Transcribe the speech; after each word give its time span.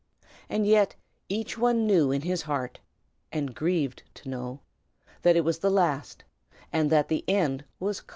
And 0.49 0.65
yet 0.65 0.95
each 1.29 1.59
one 1.59 1.85
knew 1.85 2.11
in 2.11 2.21
his 2.23 2.41
heart, 2.41 2.79
and 3.31 3.53
grieved 3.53 4.01
to 4.15 4.29
know, 4.29 4.61
that 5.21 5.35
it 5.35 5.45
was 5.45 5.59
the 5.59 5.69
last, 5.69 6.23
and 6.73 6.89
that 6.89 7.07
the 7.07 7.23
end 7.27 7.65
was 7.79 8.01
come. 8.01 8.09